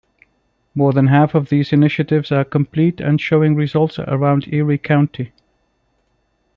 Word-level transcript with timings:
More 0.73 0.93
than 0.93 1.05
half 1.05 1.35
of 1.35 1.49
these 1.49 1.71
Initiatives 1.71 2.31
are 2.31 2.43
complete 2.43 2.99
and 2.99 3.21
showing 3.21 3.53
results 3.53 3.99
around 3.99 4.51
Erie 4.51 4.79
County. 4.79 5.31